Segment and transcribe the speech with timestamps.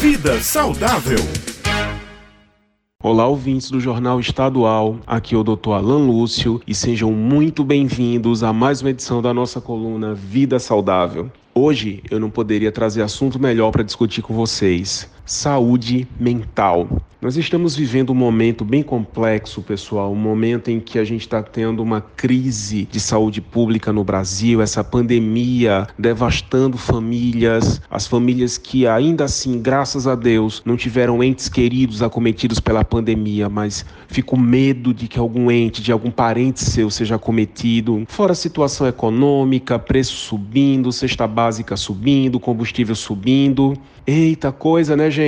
[0.00, 1.18] Vida saudável.
[3.02, 4.98] Olá, ouvintes do Jornal Estadual.
[5.06, 5.72] Aqui é o Dr.
[5.72, 11.30] Alan Lúcio e sejam muito bem-vindos a mais uma edição da nossa coluna Vida Saudável.
[11.54, 16.88] Hoje eu não poderia trazer assunto melhor para discutir com vocês: saúde mental.
[17.22, 21.42] Nós estamos vivendo um momento bem complexo, pessoal, um momento em que a gente está
[21.42, 28.86] tendo uma crise de saúde pública no Brasil, essa pandemia devastando famílias, as famílias que
[28.86, 34.94] ainda assim, graças a Deus, não tiveram entes queridos acometidos pela pandemia, mas fico medo
[34.94, 38.02] de que algum ente, de algum parente seu seja acometido.
[38.08, 43.74] Fora a situação econômica, preço subindo, cesta básica subindo, combustível subindo.
[44.06, 45.19] Eita coisa, né, gente?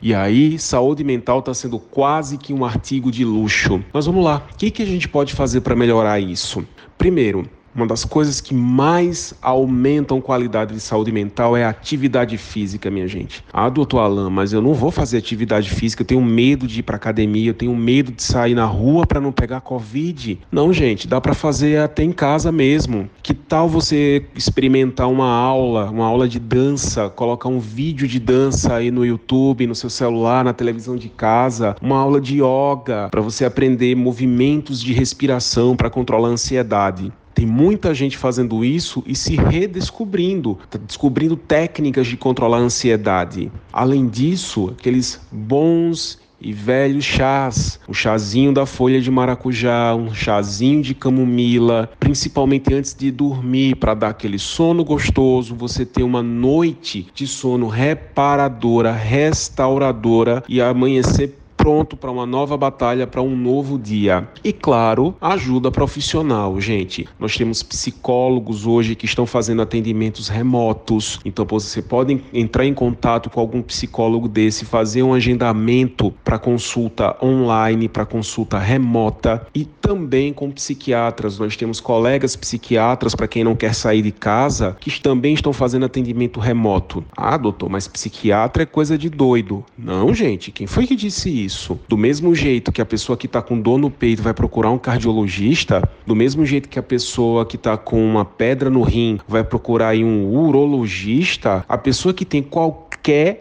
[0.00, 3.82] E aí, saúde mental está sendo quase que um artigo de luxo.
[3.92, 6.66] Mas vamos lá, o que, que a gente pode fazer para melhorar isso?
[6.96, 12.90] Primeiro, uma das coisas que mais aumentam qualidade de saúde mental é a atividade física,
[12.90, 13.44] minha gente.
[13.52, 16.82] Ah, doutor Alain, mas eu não vou fazer atividade física, eu tenho medo de ir
[16.82, 20.38] para academia, eu tenho medo de sair na rua para não pegar Covid.
[20.50, 23.08] Não, gente, dá para fazer até em casa mesmo.
[23.22, 28.74] Que tal você experimentar uma aula, uma aula de dança, colocar um vídeo de dança
[28.74, 33.20] aí no YouTube, no seu celular, na televisão de casa, uma aula de yoga para
[33.20, 37.12] você aprender movimentos de respiração para controlar a ansiedade.
[37.34, 43.50] Tem muita gente fazendo isso e se redescobrindo, tá descobrindo técnicas de controlar a ansiedade.
[43.72, 50.82] Além disso, aqueles bons e velhos chás, o chazinho da folha de maracujá, um chazinho
[50.82, 57.06] de camomila, principalmente antes de dormir, para dar aquele sono gostoso, você ter uma noite
[57.14, 64.28] de sono reparadora, restauradora e amanhecer pronto para uma nova batalha, para um novo dia.
[64.44, 67.08] E claro, ajuda profissional, gente.
[67.18, 71.18] Nós temos psicólogos hoje que estão fazendo atendimentos remotos.
[71.24, 77.16] Então você pode entrar em contato com algum psicólogo desse, fazer um agendamento para consulta
[77.24, 81.38] online, para consulta remota e também com psiquiatras.
[81.38, 85.86] Nós temos colegas psiquiatras para quem não quer sair de casa que também estão fazendo
[85.86, 87.02] atendimento remoto.
[87.16, 89.64] Ah, doutor, mas psiquiatra é coisa de doido.
[89.78, 91.53] Não, gente, quem foi que disse isso?
[91.54, 91.78] Isso.
[91.88, 94.78] Do mesmo jeito que a pessoa que está com dor no peito vai procurar um
[94.78, 99.44] cardiologista, do mesmo jeito que a pessoa que está com uma pedra no rim vai
[99.44, 102.83] procurar um urologista, a pessoa que tem qualquer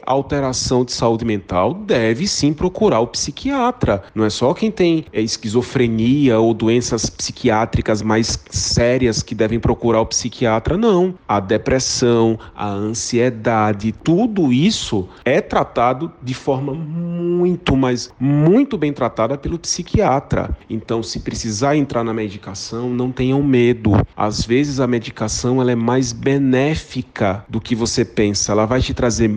[0.05, 4.03] alteração de saúde mental deve sim procurar o psiquiatra.
[4.13, 10.01] Não é só quem tem é, esquizofrenia ou doenças psiquiátricas mais sérias que devem procurar
[10.01, 11.15] o psiquiatra, não.
[11.27, 19.37] A depressão, a ansiedade, tudo isso é tratado de forma muito mais muito bem tratada
[19.37, 20.55] pelo psiquiatra.
[20.69, 23.91] Então, se precisar entrar na medicação, não tenham medo.
[24.15, 28.51] Às vezes a medicação ela é mais benéfica do que você pensa.
[28.51, 29.29] Ela vai te trazer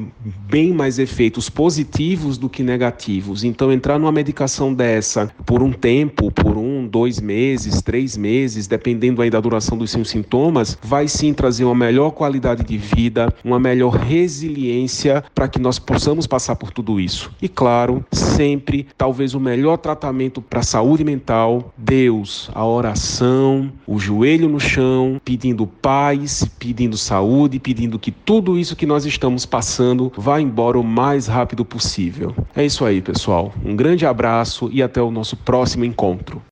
[0.49, 3.45] bem mais efeitos positivos do que negativos.
[3.45, 9.23] Então, entrar numa medicação dessa por um tempo, por um, dois meses, três meses, dependendo
[9.23, 13.59] aí da duração dos seus sintomas, vai sim trazer uma melhor qualidade de vida, uma
[13.59, 17.31] melhor resiliência para que nós possamos passar por tudo isso.
[17.41, 23.99] E claro, sempre talvez o melhor tratamento para a saúde mental, Deus, a oração, o
[23.99, 30.13] joelho no chão, pedindo paz, pedindo saúde, pedindo que tudo isso que nós estamos passando
[30.17, 32.35] vá embora o mais rápido possível.
[32.55, 33.53] É isso aí, pessoal.
[33.65, 36.43] Um grande abraço e até o nosso próximo encontro.